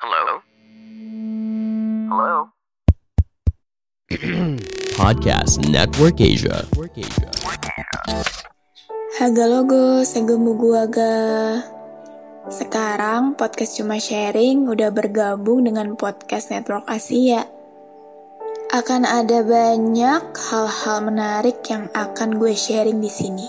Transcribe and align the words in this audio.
Hello? 0.00 0.40
Hello? 2.08 2.48
Podcast 4.96 5.60
Network 5.68 6.16
Asia. 6.24 6.64
Haga 9.20 9.44
logo, 9.44 10.00
segemu 10.00 10.56
gua 10.56 10.88
ga. 10.88 11.20
Sekarang 12.48 13.36
podcast 13.36 13.76
cuma 13.76 14.00
sharing 14.00 14.72
udah 14.72 14.88
bergabung 14.88 15.68
dengan 15.68 15.92
podcast 16.00 16.48
Network 16.48 16.88
Asia. 16.88 17.44
Akan 18.72 19.04
ada 19.04 19.44
banyak 19.44 20.32
hal-hal 20.32 20.98
menarik 21.04 21.60
yang 21.68 21.92
akan 21.92 22.40
gue 22.40 22.56
sharing 22.56 23.04
di 23.04 23.12
sini. 23.12 23.48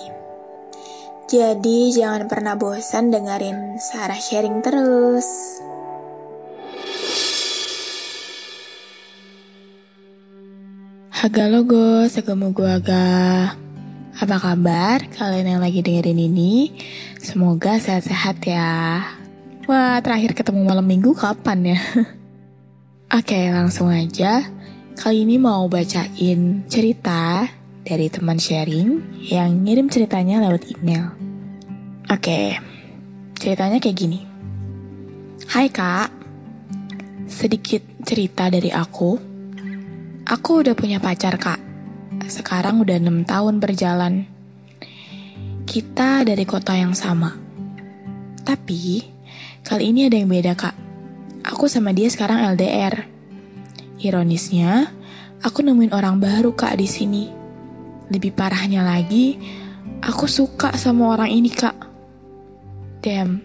Jadi 1.31 1.95
jangan 1.95 2.27
pernah 2.27 2.59
bosan 2.59 3.07
dengerin 3.07 3.79
Sarah 3.79 4.19
sharing 4.19 4.59
terus. 4.59 5.63
Haga 11.21 11.45
logo, 11.45 12.09
segemu 12.09 12.49
gua 12.49 12.81
ga. 12.81 13.53
Apa 14.17 14.41
kabar 14.41 15.05
kalian 15.13 15.53
yang 15.53 15.61
lagi 15.61 15.85
dengerin 15.85 16.17
ini? 16.17 16.73
Semoga 17.21 17.77
sehat-sehat 17.77 18.41
ya. 18.41 19.05
Wah, 19.69 20.01
terakhir 20.01 20.33
ketemu 20.33 20.65
malam 20.65 20.81
minggu 20.81 21.13
kapan 21.13 21.77
ya? 21.77 21.79
Oke, 23.21 23.37
langsung 23.53 23.93
aja. 23.93 24.49
Kali 24.97 25.21
ini 25.21 25.37
mau 25.37 25.69
bacain 25.69 26.65
cerita 26.65 27.45
dari 27.85 28.09
teman 28.09 28.41
sharing 28.41 29.21
yang 29.21 29.61
ngirim 29.61 29.93
ceritanya 29.93 30.41
lewat 30.41 30.73
email. 30.73 31.13
Oke, 32.09 32.57
ceritanya 33.37 33.77
kayak 33.77 33.93
gini. 33.93 34.25
Hai 35.53 35.69
kak, 35.69 36.09
sedikit 37.29 37.85
cerita 38.09 38.49
dari 38.49 38.73
aku. 38.73 39.30
Aku 40.31 40.63
udah 40.63 40.71
punya 40.79 40.95
pacar 41.03 41.35
kak. 41.35 41.59
Sekarang 42.31 42.79
udah 42.79 42.95
6 43.03 43.27
tahun 43.27 43.59
berjalan. 43.59 44.23
Kita 45.67 46.23
dari 46.23 46.47
kota 46.47 46.71
yang 46.71 46.95
sama. 46.95 47.35
Tapi, 48.39 49.03
kali 49.59 49.91
ini 49.91 50.07
ada 50.07 50.15
yang 50.15 50.31
beda 50.31 50.55
kak. 50.55 50.71
Aku 51.43 51.67
sama 51.67 51.91
dia 51.91 52.07
sekarang 52.07 52.47
LDR. 52.55 53.11
Ironisnya, 53.99 54.95
aku 55.43 55.67
nemuin 55.67 55.91
orang 55.91 56.23
baru 56.23 56.55
kak 56.55 56.79
di 56.79 56.87
sini. 56.87 57.27
Lebih 58.07 58.31
parahnya 58.31 58.87
lagi, 58.87 59.35
aku 59.99 60.31
suka 60.31 60.71
sama 60.79 61.11
orang 61.11 61.27
ini 61.27 61.51
kak. 61.51 61.75
Damn, 63.03 63.43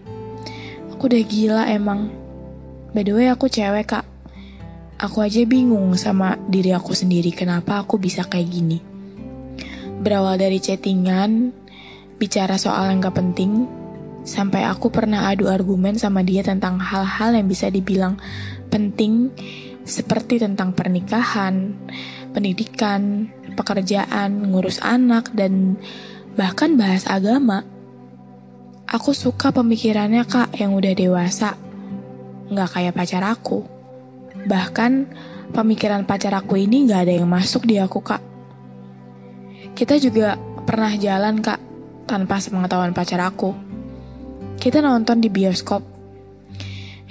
aku 0.95 1.11
udah 1.11 1.23
gila 1.27 1.63
emang. 1.67 2.07
By 2.95 3.03
the 3.03 3.11
way, 3.11 3.27
aku 3.27 3.51
cewek 3.51 3.91
kak. 3.91 4.07
Aku 4.97 5.21
aja 5.21 5.45
bingung 5.45 5.93
sama 5.93 6.41
diri 6.49 6.73
aku 6.73 6.97
sendiri 6.97 7.29
kenapa 7.29 7.85
aku 7.85 8.01
bisa 8.01 8.25
kayak 8.25 8.49
gini. 8.49 8.81
Berawal 10.01 10.41
dari 10.41 10.57
chattingan, 10.57 11.53
bicara 12.17 12.57
soal 12.57 12.89
yang 12.89 13.05
gak 13.05 13.13
penting, 13.13 13.69
sampai 14.25 14.65
aku 14.65 14.89
pernah 14.89 15.29
adu 15.29 15.53
argumen 15.53 16.01
sama 16.01 16.25
dia 16.25 16.41
tentang 16.41 16.81
hal-hal 16.81 17.37
yang 17.37 17.45
bisa 17.45 17.69
dibilang 17.69 18.17
penting 18.73 19.29
seperti 19.85 20.41
tentang 20.41 20.73
pernikahan, 20.73 21.77
pendidikan, 22.33 23.29
pekerjaan, 23.53 24.49
ngurus 24.49 24.81
anak, 24.81 25.29
dan 25.37 25.77
bahkan 26.33 26.73
bahas 26.73 27.05
agama. 27.05 27.61
Aku 28.89 29.13
suka 29.13 29.53
pemikirannya 29.53 30.25
kak 30.25 30.57
yang 30.57 30.73
udah 30.73 30.97
dewasa, 30.97 31.53
nggak 32.49 32.69
kayak 32.73 32.97
pacar 32.97 33.21
aku. 33.21 33.76
Bahkan 34.47 34.91
pemikiran 35.51 36.07
pacar 36.07 36.31
aku 36.39 36.55
ini 36.55 36.87
gak 36.87 37.03
ada 37.07 37.13
yang 37.19 37.27
masuk 37.27 37.67
di 37.67 37.75
aku 37.75 37.99
kak. 37.99 38.23
Kita 39.75 39.99
juga 39.99 40.39
pernah 40.63 40.89
jalan 40.95 41.43
kak 41.43 41.59
tanpa 42.07 42.39
sepengetahuan 42.39 42.95
pacar 42.95 43.19
aku. 43.19 43.51
Kita 44.55 44.79
nonton 44.79 45.19
di 45.19 45.27
bioskop. 45.27 45.83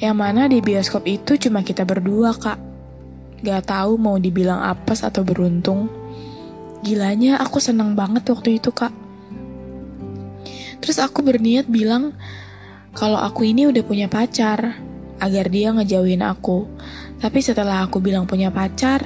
Yang 0.01 0.17
mana 0.17 0.49
di 0.49 0.65
bioskop 0.65 1.05
itu 1.05 1.37
cuma 1.37 1.61
kita 1.61 1.85
berdua 1.85 2.33
kak. 2.33 2.59
Gak 3.45 3.69
tahu 3.69 4.01
mau 4.01 4.17
dibilang 4.17 4.65
apes 4.65 5.05
atau 5.05 5.21
beruntung. 5.21 5.93
Gilanya 6.81 7.37
aku 7.37 7.61
seneng 7.61 7.93
banget 7.93 8.25
waktu 8.33 8.57
itu 8.57 8.73
kak. 8.73 8.93
Terus 10.81 10.97
aku 11.03 11.21
berniat 11.21 11.69
bilang 11.69 12.17
kalau 12.97 13.21
aku 13.21 13.45
ini 13.45 13.69
udah 13.69 13.85
punya 13.85 14.09
pacar 14.09 14.81
agar 15.21 15.47
dia 15.49 15.73
ngejauhin 15.73 16.25
aku. 16.25 16.69
Tapi 17.17 17.41
setelah 17.41 17.89
aku 17.89 17.97
bilang 18.03 18.29
punya 18.29 18.53
pacar, 18.53 19.01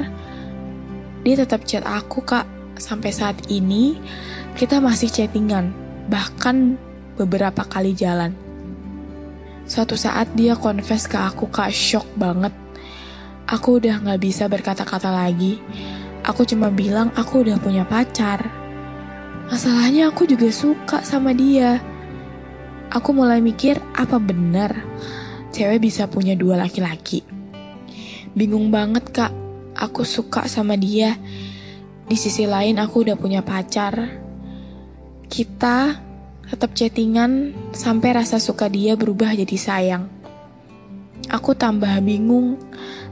dia 1.22 1.34
tetap 1.38 1.62
chat 1.68 1.86
aku 1.86 2.24
kak. 2.24 2.46
Sampai 2.80 3.12
saat 3.12 3.36
ini 3.52 4.00
kita 4.56 4.80
masih 4.80 5.12
chattingan, 5.12 5.70
bahkan 6.08 6.80
beberapa 7.20 7.60
kali 7.68 7.92
jalan. 7.92 8.32
Suatu 9.68 9.94
saat 9.94 10.32
dia 10.34 10.56
confess 10.56 11.06
ke 11.06 11.14
aku 11.14 11.46
kak, 11.52 11.70
shock 11.70 12.08
banget. 12.16 12.50
Aku 13.46 13.78
udah 13.82 14.00
gak 14.02 14.20
bisa 14.22 14.48
berkata-kata 14.48 15.12
lagi. 15.12 15.60
Aku 16.26 16.42
cuma 16.48 16.72
bilang 16.72 17.12
aku 17.14 17.46
udah 17.46 17.58
punya 17.60 17.86
pacar. 17.86 18.42
Masalahnya 19.50 20.10
aku 20.10 20.26
juga 20.26 20.50
suka 20.50 21.02
sama 21.02 21.34
dia. 21.34 21.82
Aku 22.90 23.14
mulai 23.14 23.38
mikir 23.38 23.78
apa 23.94 24.18
benar 24.18 24.74
cewek 25.50 25.82
bisa 25.82 26.06
punya 26.06 26.38
dua 26.38 26.58
laki-laki. 26.58 27.39
Bingung 28.30 28.70
banget 28.70 29.10
kak, 29.10 29.34
aku 29.74 30.06
suka 30.06 30.46
sama 30.46 30.78
dia. 30.78 31.18
Di 32.06 32.14
sisi 32.14 32.46
lain 32.46 32.78
aku 32.78 33.02
udah 33.02 33.18
punya 33.18 33.42
pacar. 33.42 34.06
Kita 35.26 35.98
tetap 36.46 36.70
chattingan 36.74 37.54
sampai 37.74 38.14
rasa 38.14 38.42
suka 38.42 38.70
dia 38.70 38.94
berubah 38.94 39.34
jadi 39.34 39.56
sayang. 39.58 40.10
Aku 41.30 41.54
tambah 41.54 41.90
bingung. 42.02 42.58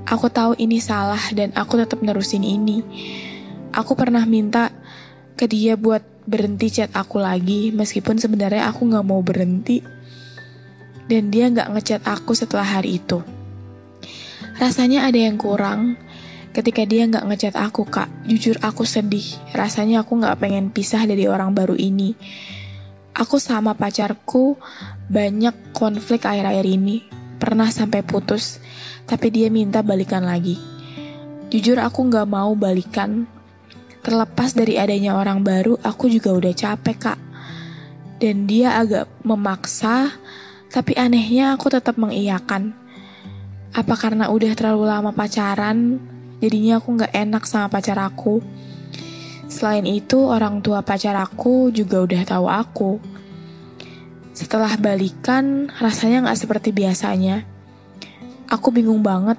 Aku 0.07 0.27
tahu 0.31 0.55
ini 0.59 0.79
salah 0.83 1.21
dan 1.35 1.55
aku 1.55 1.79
tetap 1.79 2.03
nerusin 2.03 2.43
ini. 2.43 2.83
Aku 3.75 3.95
pernah 3.95 4.23
minta 4.27 4.75
ke 5.39 5.47
dia 5.47 5.79
buat 5.79 6.03
berhenti 6.27 6.83
chat 6.83 6.91
aku 6.95 7.23
lagi, 7.23 7.71
meskipun 7.71 8.19
sebenarnya 8.19 8.67
aku 8.71 8.87
nggak 8.87 9.07
mau 9.07 9.23
berhenti. 9.23 9.83
Dan 11.07 11.31
dia 11.31 11.47
nggak 11.51 11.71
ngechat 11.75 12.03
aku 12.07 12.35
setelah 12.35 12.67
hari 12.67 12.99
itu. 12.99 13.38
Rasanya 14.59 15.07
ada 15.07 15.23
yang 15.23 15.39
kurang 15.39 15.95
ketika 16.51 16.83
dia 16.83 17.07
nggak 17.07 17.31
ngechat 17.31 17.55
aku 17.55 17.87
kak. 17.87 18.11
Jujur 18.27 18.59
aku 18.59 18.83
sedih. 18.83 19.39
Rasanya 19.55 20.03
aku 20.03 20.19
nggak 20.19 20.35
pengen 20.43 20.75
pisah 20.75 21.07
dari 21.07 21.31
orang 21.31 21.55
baru 21.55 21.79
ini. 21.79 22.19
Aku 23.15 23.39
sama 23.39 23.79
pacarku 23.79 24.59
banyak 25.07 25.71
konflik 25.71 26.27
akhir-akhir 26.27 26.67
ini. 26.67 27.07
Pernah 27.39 27.71
sampai 27.71 28.03
putus, 28.03 28.59
tapi 29.07 29.31
dia 29.31 29.47
minta 29.47 29.79
balikan 29.79 30.27
lagi. 30.27 30.59
Jujur 31.55 31.79
aku 31.79 32.11
nggak 32.11 32.27
mau 32.27 32.51
balikan. 32.59 33.31
Terlepas 34.03 34.59
dari 34.59 34.75
adanya 34.75 35.15
orang 35.15 35.47
baru, 35.47 35.79
aku 35.87 36.11
juga 36.11 36.35
udah 36.35 36.51
capek 36.51 36.99
kak. 36.99 37.19
Dan 38.19 38.51
dia 38.51 38.75
agak 38.75 39.07
memaksa, 39.23 40.11
tapi 40.75 40.99
anehnya 40.99 41.55
aku 41.55 41.71
tetap 41.71 41.95
mengiyakan 41.95 42.75
apa 43.73 43.95
karena 44.01 44.33
udah 44.33 44.53
terlalu 44.57 44.89
lama 44.89 45.13
pacaran, 45.13 46.01
jadinya 46.41 46.81
aku 46.81 46.89
gak 46.97 47.13
enak 47.13 47.45
sama 47.45 47.69
pacar 47.69 48.01
aku. 48.01 48.41
Selain 49.49 49.85
itu, 49.89 50.29
orang 50.29 50.61
tua 50.61 50.85
pacar 50.85 51.17
aku 51.17 51.73
juga 51.73 52.05
udah 52.05 52.23
tahu 52.25 52.47
aku. 52.49 52.93
Setelah 54.33 54.77
balikan, 54.79 55.69
rasanya 55.83 56.31
gak 56.31 56.39
seperti 56.39 56.71
biasanya. 56.71 57.45
Aku 58.49 58.73
bingung 58.73 59.05
banget. 59.05 59.37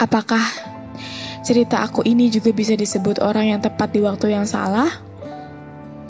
Apakah 0.00 0.42
cerita 1.44 1.84
aku 1.84 2.04
ini 2.04 2.28
juga 2.32 2.52
bisa 2.52 2.76
disebut 2.76 3.20
orang 3.20 3.56
yang 3.56 3.60
tepat 3.60 3.92
di 3.92 4.00
waktu 4.04 4.36
yang 4.36 4.44
salah? 4.44 4.88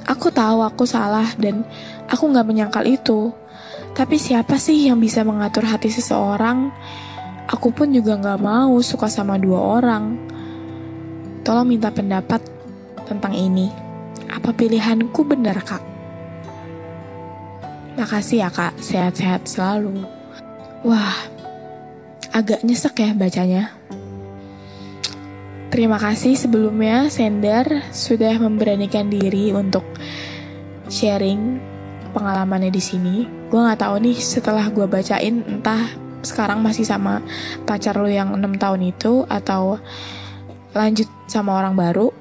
Aku 0.06 0.30
tahu 0.34 0.62
aku 0.66 0.86
salah 0.86 1.30
dan 1.38 1.62
aku 2.10 2.30
gak 2.34 2.46
menyangkal 2.46 2.82
itu. 2.86 3.30
Tapi 4.00 4.16
siapa 4.16 4.56
sih 4.56 4.88
yang 4.88 4.96
bisa 4.96 5.20
mengatur 5.28 5.68
hati 5.68 5.92
seseorang? 5.92 6.72
Aku 7.52 7.68
pun 7.68 7.92
juga 7.92 8.16
gak 8.16 8.40
mau 8.40 8.80
suka 8.80 9.12
sama 9.12 9.36
dua 9.36 9.60
orang. 9.76 10.16
Tolong 11.44 11.68
minta 11.68 11.92
pendapat 11.92 12.40
tentang 13.04 13.36
ini. 13.36 13.68
Apa 14.32 14.56
pilihanku 14.56 15.20
benar, 15.20 15.60
Kak? 15.60 15.84
Makasih 18.00 18.40
ya, 18.40 18.48
Kak. 18.48 18.80
Sehat-sehat 18.80 19.44
selalu. 19.44 20.00
Wah, 20.80 21.20
agak 22.32 22.64
nyesek 22.64 23.04
ya 23.04 23.12
bacanya. 23.12 23.68
Terima 25.68 26.00
kasih 26.00 26.40
sebelumnya 26.40 27.12
Sender 27.12 27.84
sudah 27.92 28.32
memberanikan 28.40 29.12
diri 29.12 29.52
untuk 29.52 29.84
sharing 30.88 31.60
pengalamannya 32.16 32.72
di 32.72 32.80
sini. 32.80 33.39
Gue 33.50 33.58
nggak 33.58 33.82
tahu 33.82 33.94
nih 33.98 34.14
setelah 34.14 34.70
gue 34.70 34.86
bacain 34.86 35.42
entah 35.42 35.90
sekarang 36.22 36.62
masih 36.62 36.86
sama 36.86 37.18
pacar 37.66 37.98
lo 37.98 38.06
yang 38.06 38.30
enam 38.30 38.54
tahun 38.54 38.94
itu 38.94 39.26
atau 39.26 39.82
lanjut 40.70 41.10
sama 41.26 41.58
orang 41.58 41.74
baru. 41.74 42.14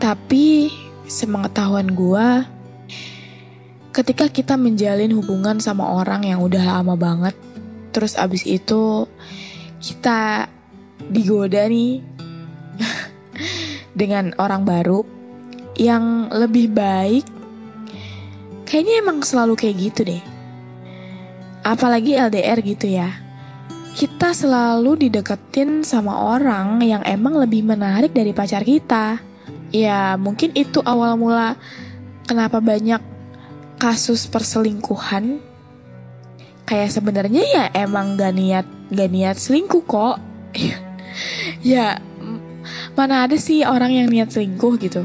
Tapi 0.00 0.72
semengetahuan 1.04 1.92
gue, 1.92 2.28
ketika 3.92 4.32
kita 4.32 4.56
menjalin 4.56 5.12
hubungan 5.12 5.60
sama 5.60 5.92
orang 5.92 6.24
yang 6.24 6.40
udah 6.40 6.80
lama 6.80 6.96
banget, 6.96 7.36
terus 7.92 8.16
abis 8.16 8.48
itu 8.48 9.04
kita 9.80 10.48
digoda 11.12 11.68
nih 11.68 12.00
dengan 14.00 14.32
orang 14.40 14.64
baru 14.64 15.04
yang 15.76 16.32
lebih 16.32 16.72
baik 16.72 17.36
Kayaknya 18.66 18.94
emang 18.98 19.22
selalu 19.22 19.54
kayak 19.54 19.76
gitu 19.78 20.00
deh. 20.10 20.22
Apalagi 21.66 22.14
LDR 22.14 22.62
gitu 22.62 22.86
ya. 22.86 23.10
Kita 23.98 24.30
selalu 24.30 25.08
dideketin 25.08 25.82
sama 25.82 26.14
orang 26.14 26.78
yang 26.78 27.02
emang 27.02 27.34
lebih 27.42 27.66
menarik 27.66 28.14
dari 28.14 28.30
pacar 28.30 28.62
kita. 28.62 29.18
Ya 29.74 30.14
mungkin 30.14 30.54
itu 30.54 30.78
awal 30.86 31.18
mula 31.18 31.58
kenapa 32.30 32.62
banyak 32.62 33.02
kasus 33.82 34.30
perselingkuhan. 34.30 35.42
Kayak 36.70 36.94
sebenarnya 36.94 37.42
ya 37.42 37.64
emang 37.74 38.14
gak 38.14 38.34
niat 38.38 38.66
gak 38.94 39.10
niat 39.10 39.34
selingkuh 39.34 39.82
kok. 39.82 40.22
ya 41.66 41.98
mana 42.94 43.26
ada 43.26 43.34
sih 43.34 43.66
orang 43.66 43.90
yang 43.90 44.06
niat 44.06 44.30
selingkuh 44.30 44.78
gitu. 44.78 45.02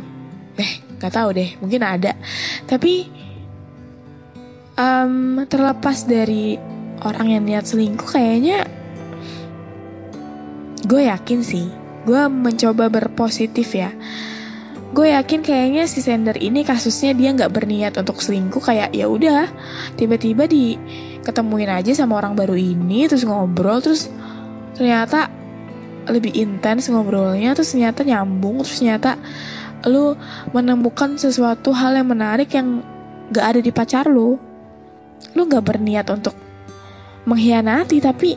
Eh 0.62 0.78
gak 1.02 1.18
tahu 1.18 1.34
deh 1.34 1.58
mungkin 1.58 1.81
ada. 1.81 2.13
Tapi 2.69 3.20
um, 4.77 5.44
terlepas 5.47 6.06
dari 6.06 6.59
orang 7.01 7.33
yang 7.33 7.44
niat 7.47 7.65
selingkuh 7.65 8.13
kayaknya 8.13 8.68
gue 10.85 11.01
yakin 11.07 11.39
sih 11.41 11.81
gue 12.06 12.21
mencoba 12.29 12.89
berpositif 12.89 13.77
ya. 13.77 13.94
Gue 14.91 15.15
yakin 15.15 15.39
kayaknya 15.39 15.88
si 15.88 16.03
sender 16.03 16.35
ini 16.35 16.68
kasusnya 16.68 17.15
dia 17.15 17.31
nggak 17.31 17.53
berniat 17.53 17.95
untuk 17.95 18.19
selingkuh 18.19 18.59
kayak 18.59 18.91
ya 18.91 19.07
udah 19.07 19.47
tiba-tiba 19.95 20.51
di 20.51 20.75
ketemuin 21.24 21.71
aja 21.71 21.95
sama 21.95 22.19
orang 22.19 22.35
baru 22.35 22.59
ini 22.59 23.07
terus 23.07 23.24
ngobrol 23.24 23.79
terus 23.79 24.12
ternyata 24.75 25.31
lebih 26.12 26.35
intens 26.35 26.91
ngobrolnya 26.91 27.56
terus 27.56 27.71
ternyata 27.71 28.03
nyambung 28.03 28.65
terus 28.65 28.83
ternyata 28.83 29.15
lu 29.88 30.17
menemukan 30.51 31.15
sesuatu 31.15 31.71
hal 31.71 31.95
yang 31.95 32.12
menarik 32.12 32.51
yang 32.51 32.83
gak 33.31 33.56
ada 33.56 33.59
di 33.63 33.71
pacar 33.71 34.12
lu 34.12 34.35
lu 35.33 35.47
gak 35.47 35.63
berniat 35.65 36.07
untuk 36.12 36.35
mengkhianati 37.25 37.97
tapi 38.01 38.35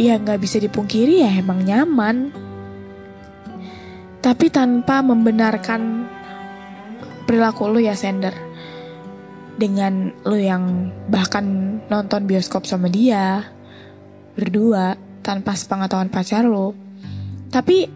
ya 0.00 0.16
gak 0.16 0.40
bisa 0.40 0.56
dipungkiri 0.62 1.24
ya 1.24 1.30
emang 1.36 1.64
nyaman. 1.64 2.32
Tapi 4.20 4.52
tanpa 4.52 5.00
membenarkan 5.00 6.04
perilaku 7.24 7.72
lu 7.72 7.80
ya 7.80 7.96
sender 7.96 8.36
dengan 9.56 10.12
lu 10.28 10.36
yang 10.36 10.92
bahkan 11.08 11.78
nonton 11.88 12.28
bioskop 12.28 12.68
sama 12.68 12.88
dia 12.88 13.48
berdua 14.36 14.96
tanpa 15.20 15.56
sepengetahuan 15.56 16.12
pacar 16.12 16.44
lu. 16.44 16.72
Tapi 17.48 17.88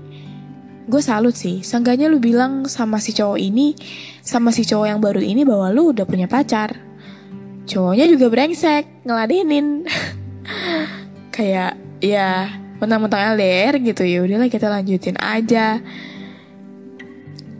gue 0.84 1.00
salut 1.00 1.32
sih 1.32 1.64
seenggaknya 1.64 2.12
lu 2.12 2.20
bilang 2.20 2.68
sama 2.68 3.00
si 3.00 3.16
cowok 3.16 3.40
ini 3.40 3.72
sama 4.20 4.52
si 4.52 4.68
cowok 4.68 4.86
yang 4.92 5.00
baru 5.00 5.24
ini 5.24 5.40
bahwa 5.48 5.72
lu 5.72 5.96
udah 5.96 6.04
punya 6.04 6.28
pacar 6.28 6.76
cowoknya 7.64 8.06
juga 8.08 8.26
brengsek 8.30 9.04
ngeladenin. 9.04 9.88
Kayak 11.34 11.76
ya 11.98 12.52
mentang-mentang 12.78 13.34
LDR 13.34 13.80
gitu 13.80 14.02
ya 14.04 14.22
udahlah 14.22 14.48
kita 14.52 14.68
lanjutin 14.68 15.16
aja. 15.18 15.80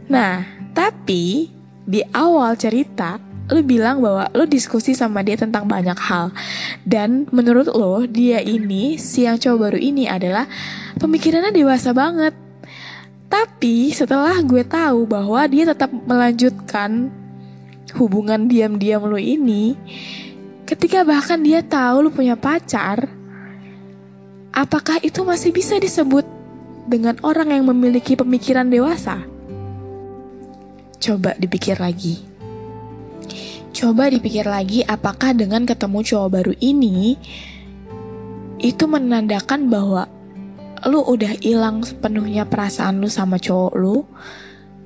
Nah 0.07 0.45
tapi 0.75 1.49
di 1.85 2.01
awal 2.13 2.57
cerita 2.57 3.21
lu 3.45 3.61
bilang 3.61 4.01
bahwa 4.01 4.25
lu 4.33 4.49
diskusi 4.49 4.97
sama 4.97 5.21
dia 5.21 5.37
tentang 5.37 5.69
banyak 5.69 5.97
hal. 5.97 6.33
Dan 6.81 7.29
menurut 7.29 7.69
lo 7.69 8.05
dia 8.09 8.41
ini 8.41 8.97
si 8.97 9.25
yang 9.25 9.37
cowok 9.37 9.57
baru 9.69 9.79
ini 9.81 10.09
adalah 10.09 10.49
pemikirannya 10.97 11.53
dewasa 11.53 11.93
banget. 11.93 12.33
Tapi 13.29 13.91
setelah 13.93 14.37
gue 14.41 14.63
tahu 14.65 15.05
bahwa 15.09 15.41
dia 15.49 15.65
tetap 15.65 15.89
melanjutkan 15.91 17.09
hubungan 17.93 18.49
diam-diam 18.49 19.05
lu 19.05 19.21
ini, 19.21 19.77
ketika 20.65 21.05
bahkan 21.05 21.45
dia 21.45 21.61
tahu 21.61 22.07
lu 22.07 22.09
punya 22.09 22.33
pacar, 22.33 23.05
apakah 24.49 24.97
itu 25.05 25.21
masih 25.21 25.53
bisa 25.53 25.77
disebut 25.77 26.25
dengan 26.89 27.19
orang 27.21 27.53
yang 27.53 27.69
memiliki 27.69 28.17
pemikiran 28.17 28.65
dewasa? 28.65 29.21
Coba 30.97 31.37
dipikir 31.37 31.77
lagi. 31.77 32.25
Coba 33.75 34.07
dipikir 34.07 34.47
lagi 34.47 34.81
apakah 34.87 35.35
dengan 35.35 35.67
ketemu 35.67 35.99
cowok 36.01 36.29
baru 36.31 36.53
ini 36.63 37.19
itu 38.63 38.87
menandakan 38.87 39.67
bahwa 39.67 40.07
lu 40.87 41.03
udah 41.03 41.35
hilang 41.43 41.83
sepenuhnya 41.83 42.47
perasaan 42.47 43.03
lu 43.03 43.11
sama 43.11 43.35
cowok 43.35 43.73
lu 43.75 44.07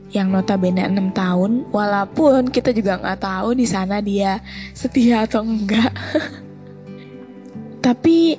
yang 0.09 0.33
notabene 0.33 0.81
6 0.89 1.13
tahun 1.13 1.51
walaupun 1.69 2.49
kita 2.49 2.73
juga 2.73 2.97
nggak 2.97 3.21
tahu 3.21 3.53
di 3.53 3.65
sana 3.69 4.01
dia 4.01 4.41
setia 4.73 5.29
atau 5.29 5.45
enggak. 5.45 5.93
Tapi 7.85 8.37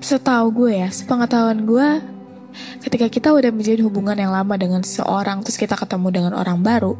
setahu 0.00 0.46
gue 0.64 0.72
ya 0.80 0.88
sepengetahuan 0.88 1.62
gue 1.68 1.88
ketika 2.82 3.06
kita 3.06 3.28
udah 3.30 3.52
menjalin 3.52 3.84
hubungan 3.86 4.16
yang 4.16 4.32
lama 4.32 4.56
dengan 4.58 4.82
seorang 4.82 5.44
terus 5.44 5.60
kita 5.60 5.76
ketemu 5.76 6.08
dengan 6.10 6.32
orang 6.34 6.58
baru 6.64 6.96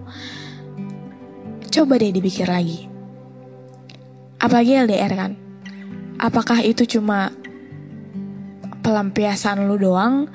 coba 1.70 2.02
deh 2.02 2.10
dipikir 2.10 2.50
lagi. 2.50 2.90
Apalagi 4.42 4.72
LDR 4.74 5.12
kan? 5.14 5.32
Apakah 6.18 6.60
itu 6.66 6.84
cuma 6.84 7.30
pelampiasan 8.82 9.68
lu 9.68 9.78
doang 9.78 10.26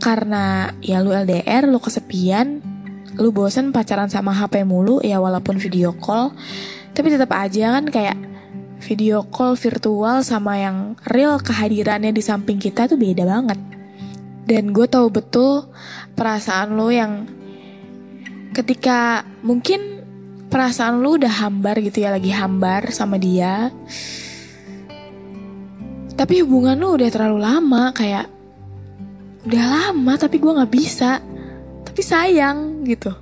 karena 0.00 0.72
ya 0.80 1.04
lu 1.04 1.12
LDR, 1.12 1.68
lu 1.68 1.76
kesepian, 1.76 2.64
lu 3.20 3.30
bosen 3.30 3.70
pacaran 3.70 4.08
sama 4.08 4.32
HP 4.32 4.64
mulu 4.64 5.04
ya 5.04 5.20
walaupun 5.20 5.60
video 5.60 5.92
call, 5.92 6.32
tapi 6.96 7.12
tetap 7.12 7.30
aja 7.36 7.76
kan 7.78 7.84
kayak 7.92 8.16
video 8.80 9.22
call 9.28 9.54
virtual 9.60 10.24
sama 10.24 10.56
yang 10.56 10.96
real 11.04 11.36
kehadirannya 11.36 12.16
di 12.16 12.24
samping 12.24 12.56
kita 12.56 12.88
tuh 12.88 12.96
beda 12.96 13.28
banget. 13.28 13.60
Dan 14.48 14.72
gue 14.72 14.88
tahu 14.88 15.12
betul 15.12 15.68
perasaan 16.16 16.74
lu 16.74 16.88
yang 16.90 17.28
ketika 18.56 19.22
mungkin 19.44 20.02
perasaan 20.50 20.98
lu 20.98 21.20
udah 21.20 21.30
hambar 21.30 21.78
gitu 21.78 22.02
ya 22.02 22.10
lagi 22.10 22.32
hambar 22.32 22.90
sama 22.90 23.20
dia. 23.20 23.70
Tapi 26.16 26.42
hubungan 26.42 26.80
lu 26.80 26.96
udah 26.98 27.08
terlalu 27.12 27.38
lama 27.38 27.92
kayak 27.94 28.39
udah 29.46 29.64
lama 29.66 30.12
tapi 30.20 30.36
gue 30.36 30.52
nggak 30.52 30.72
bisa. 30.72 31.20
Tapi 31.86 32.00
sayang 32.00 32.84
gitu. 32.86 33.12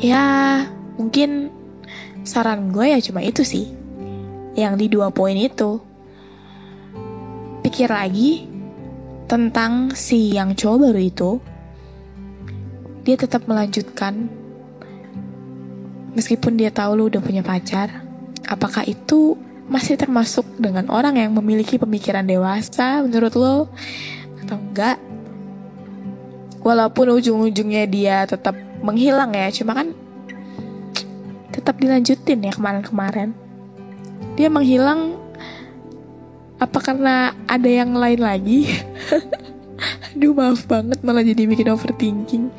Ya 0.00 0.62
mungkin 0.96 1.52
saran 2.26 2.72
gue 2.72 2.96
ya 2.96 2.98
cuma 3.00 3.20
itu 3.24 3.42
sih. 3.44 3.72
Yang 4.56 4.74
di 4.80 4.86
dua 4.92 5.12
poin 5.12 5.36
itu. 5.36 5.80
Pikir 7.60 7.90
lagi 7.92 8.46
tentang 9.26 9.92
si 9.92 10.32
yang 10.32 10.56
cowok 10.56 10.78
baru 10.90 11.00
itu. 11.02 11.30
Dia 13.04 13.16
tetap 13.18 13.44
melanjutkan. 13.46 14.26
Meskipun 16.16 16.56
dia 16.56 16.72
tahu 16.72 16.96
lu 16.96 17.12
udah 17.12 17.20
punya 17.20 17.44
pacar 17.44 18.06
apakah 18.46 18.86
itu 18.86 19.34
masih 19.66 19.98
termasuk 19.98 20.46
dengan 20.56 20.86
orang 20.90 21.18
yang 21.18 21.34
memiliki 21.34 21.74
pemikiran 21.76 22.22
dewasa 22.22 23.02
menurut 23.02 23.34
lo 23.34 23.56
atau 24.46 24.56
enggak 24.56 24.96
walaupun 26.62 27.18
ujung-ujungnya 27.18 27.84
dia 27.90 28.16
tetap 28.26 28.54
menghilang 28.82 29.34
ya 29.34 29.50
cuma 29.50 29.74
kan 29.74 29.90
tetap 31.56 31.80
dilanjutin 31.80 32.44
ya 32.44 32.52
kemarin-kemarin. 32.52 33.32
Dia 34.36 34.52
menghilang 34.52 35.16
apa 36.60 36.78
karena 36.78 37.32
ada 37.48 37.66
yang 37.66 37.96
lain 37.96 38.20
lagi? 38.20 38.68
Aduh 40.12 40.36
maaf 40.36 40.68
banget 40.68 41.00
malah 41.00 41.24
jadi 41.24 41.48
bikin 41.48 41.72
overthinking. 41.72 42.52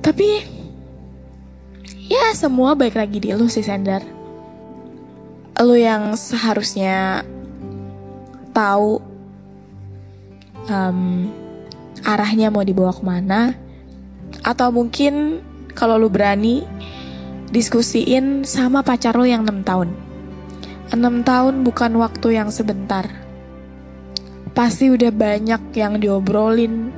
Tapi 0.00 0.42
ya 2.08 2.32
semua 2.32 2.72
baik 2.72 2.96
lagi 2.96 3.20
di 3.20 3.30
lu 3.36 3.46
sih 3.46 3.62
Sender. 3.62 4.21
Lu 5.62 5.78
yang 5.78 6.18
seharusnya 6.18 7.22
tahu 8.50 8.98
um, 10.66 11.30
arahnya 12.02 12.50
mau 12.50 12.66
dibawa 12.66 12.90
ke 12.90 13.02
mana 13.06 13.54
atau 14.42 14.74
mungkin 14.74 15.38
kalau 15.72 16.02
lu 16.02 16.10
berani 16.10 16.66
diskusiin 17.54 18.42
sama 18.42 18.82
pacar 18.82 19.14
lu 19.14 19.22
yang 19.22 19.46
6 19.46 19.62
tahun. 19.62 19.88
6 20.90 20.98
tahun 21.22 21.54
bukan 21.62 21.92
waktu 21.96 22.42
yang 22.42 22.50
sebentar. 22.50 23.06
Pasti 24.52 24.92
udah 24.92 25.08
banyak 25.08 25.72
yang 25.72 25.96
diobrolin 25.96 26.92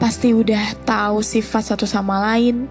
pasti 0.00 0.32
udah 0.32 0.80
tahu 0.88 1.20
sifat 1.20 1.76
satu 1.76 1.84
sama 1.84 2.32
lain. 2.32 2.64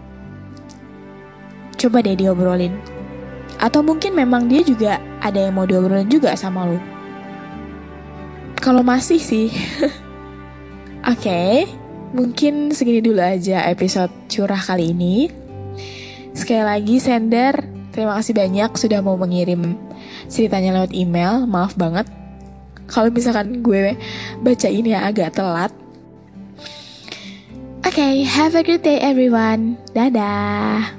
Coba 1.78 2.02
deh 2.02 2.18
diobrolin. 2.18 2.74
Atau 3.62 3.86
mungkin 3.86 4.18
memang 4.18 4.50
dia 4.50 4.66
juga 4.66 4.98
ada 5.20 5.40
yang 5.40 5.56
mau 5.56 5.68
diobrolin 5.68 6.08
juga 6.08 6.36
sama 6.36 6.68
lu 6.68 6.80
kalau 8.60 8.84
masih 8.84 9.20
sih 9.20 9.48
Oke, 11.00 11.32
okay, 11.32 11.54
mungkin 12.12 12.76
segini 12.76 13.00
dulu 13.00 13.24
aja 13.24 13.64
episode 13.72 14.12
curah 14.28 14.60
kali 14.60 14.92
ini. 14.92 15.32
Sekali 16.36 16.60
lagi 16.60 17.00
sender, 17.00 17.56
terima 17.96 18.20
kasih 18.20 18.36
banyak 18.36 18.76
sudah 18.76 19.00
mau 19.00 19.16
mengirim 19.16 19.80
ceritanya 20.28 20.76
lewat 20.76 20.92
email. 20.92 21.48
Maaf 21.48 21.80
banget 21.80 22.04
kalau 22.92 23.08
misalkan 23.16 23.64
gue 23.64 23.96
baca 24.44 24.68
ini 24.68 24.92
agak 24.92 25.40
telat. 25.40 25.72
Oke, 27.88 27.96
okay, 27.96 28.28
have 28.28 28.60
a 28.60 28.62
good 28.62 28.84
day 28.84 29.00
everyone. 29.00 29.80
Dadah. 29.96 30.99